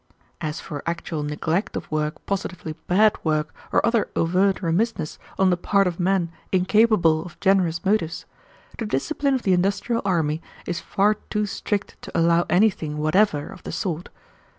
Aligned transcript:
"As 0.41 0.59
for 0.59 0.81
actual 0.87 1.21
neglect 1.21 1.75
of 1.75 1.91
work 1.91 2.25
positively 2.25 2.73
bad 2.87 3.19
work, 3.23 3.53
or 3.71 3.85
other 3.85 4.09
overt 4.15 4.63
remissness 4.63 5.19
on 5.37 5.51
the 5.51 5.55
part 5.57 5.85
of 5.85 5.99
men 5.99 6.31
incapable 6.51 7.23
of 7.23 7.39
generous 7.39 7.85
motives, 7.85 8.25
the 8.79 8.87
discipline 8.87 9.35
of 9.35 9.43
the 9.43 9.53
industrial 9.53 10.01
army 10.03 10.41
is 10.65 10.79
far 10.79 11.13
too 11.29 11.45
strict 11.45 12.01
to 12.01 12.17
allow 12.17 12.47
anything 12.49 12.97
whatever 12.97 13.49
of 13.49 13.61
the 13.61 13.71
sort. 13.71 14.09